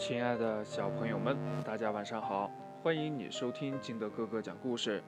[0.00, 2.50] 亲爱的小朋友们，大家晚上好！
[2.82, 5.02] 欢迎你收听金德哥哥讲故事。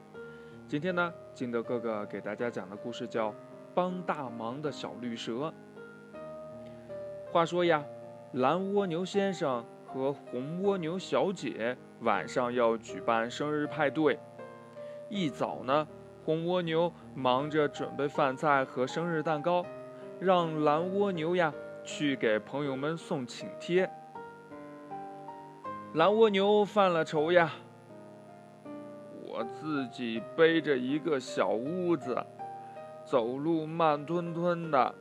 [0.69, 3.31] 今天呢，金德哥哥给大家讲的故事叫
[3.75, 5.33] 《帮大忙的小绿蛇》。
[7.33, 7.83] 话说呀，
[8.33, 14.19] 蓝蜗牛先生和红蜗牛小姐晚上要举办生日派对。
[15.09, 15.89] 一早呢，
[16.23, 19.65] 红蜗牛忙着准备饭菜和生日蛋糕，
[20.21, 21.51] 让蓝蜗牛呀
[21.83, 23.91] 去给朋友们送请帖。
[25.95, 27.53] 蓝蜗牛犯了愁呀，
[29.27, 32.17] 我自己背着一个小屋子，
[33.05, 34.95] 走路慢吞吞的，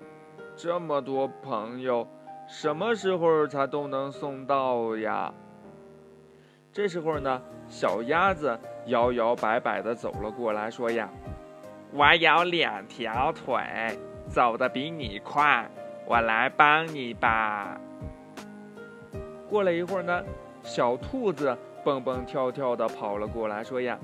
[0.53, 2.05] 这么多朋友，
[2.45, 5.33] 什么时候才都能送到呀？
[6.73, 11.09] 这时候呢，小鸭子摇摇摆摆的走了过来，说呀
[11.95, 15.71] ：“我有两条腿，走得比你快，
[16.05, 17.79] 我来帮你吧。”
[19.49, 20.21] 过了一会儿呢。
[20.63, 23.97] 小兔子蹦蹦跳跳的跑了过来，说：“呀，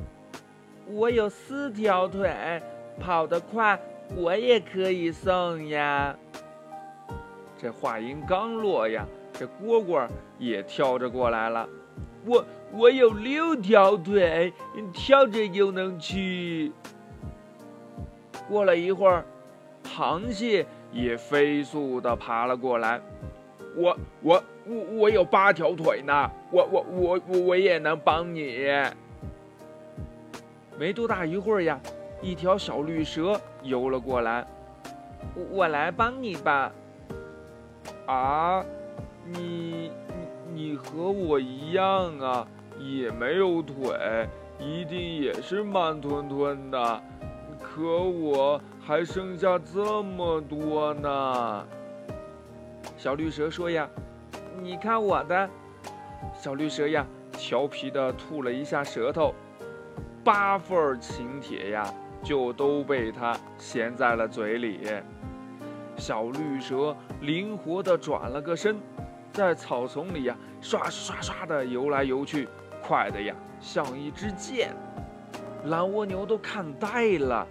[0.87, 2.61] 我有四条腿，
[2.99, 3.79] 跑得快，
[4.15, 6.15] 我也可以送呀。
[7.57, 11.67] ”这话音刚落呀，这蝈蝈也跳着过来了。
[12.25, 14.51] 我我有六条腿，
[14.93, 16.71] 跳着就能去。
[18.49, 19.25] 过了一会儿，
[19.83, 22.99] 螃蟹也飞速的爬了过来。
[23.77, 28.67] 我我我我有八条腿呢，我我我我我也能帮你。
[30.79, 31.79] 没多大一会儿呀，
[32.21, 34.45] 一条小绿蛇游了过来，
[35.51, 36.71] 我来帮你吧。
[38.07, 38.65] 啊，
[39.25, 42.47] 你你你和我一样啊，
[42.79, 44.27] 也没有腿，
[44.59, 47.01] 一定也是慢吞吞的，
[47.61, 51.67] 可我还剩下这么多呢。
[52.97, 53.87] 小绿蛇说：“呀，
[54.59, 55.47] 你看我的。”
[56.33, 59.35] 小绿蛇呀，调皮的吐了一下舌头，
[60.23, 64.81] 八份请帖呀，就都被它衔在了嘴里。
[65.95, 68.77] 小绿蛇灵活的转了个身，
[69.31, 72.49] 在草丛里呀，刷刷刷的游来游去，
[72.81, 74.75] 快的呀，像一支箭。
[75.65, 77.47] 蓝蜗牛都看呆了。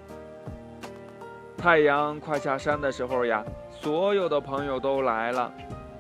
[1.66, 3.44] 太阳快下山的时候呀。
[3.72, 5.53] 所有的朋友都来了，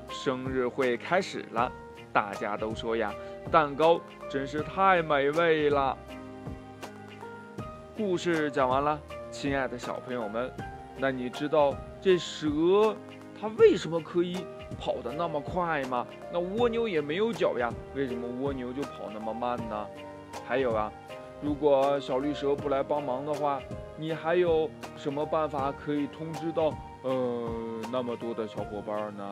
[0.08, 1.68] 生日会开始了。
[2.12, 3.12] 大家都说呀，
[3.50, 4.00] 蛋糕
[4.30, 5.98] 真是太美味了。
[7.96, 8.96] 故事讲完了，
[9.32, 10.48] 亲爱的小朋友们，
[10.98, 12.94] 那你知道这蛇
[13.40, 14.46] 它为什么可以
[14.78, 16.06] 跑得那么快吗？
[16.32, 19.86] 那蜗牛也没有脚呀，为什么蜗牛就跑那么慢呢？
[20.46, 20.92] 还有啊，
[21.42, 23.60] 如果小绿蛇不来帮忙的话，
[23.98, 26.72] 你还有什么办法可以通知到？
[27.02, 27.48] 呃，
[27.92, 29.30] 那么多的小伙伴呢，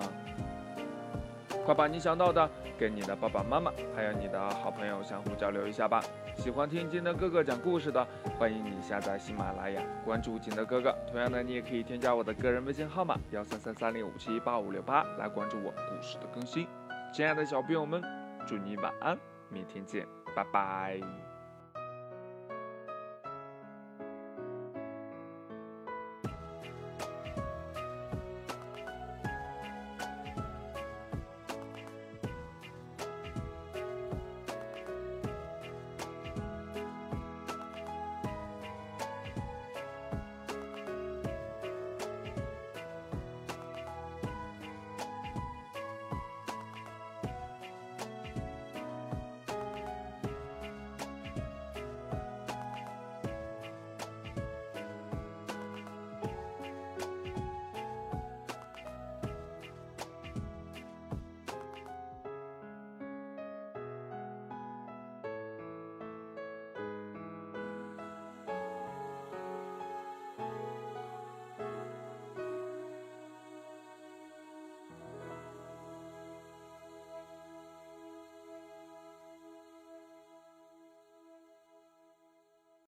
[1.64, 2.48] 快把你想到的
[2.78, 6.00] 跟你的爸爸妈妈还有你的好朋友相互交流一下吧。
[6.36, 8.06] 喜欢听金德哥哥讲故事的，
[8.38, 10.94] 欢迎你下载喜马拉雅，关注金德哥哥。
[11.10, 16.66] 同样的，你也可以添加我的个人微信号码幺三三三零五七八五六八来关注我故事的更新。
[17.12, 18.00] 亲爱的小朋友们，
[18.46, 21.33] 祝你晚安，明天见，拜拜。